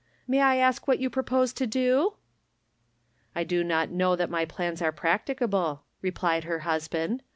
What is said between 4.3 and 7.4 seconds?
my plans are practicable," replied her husband.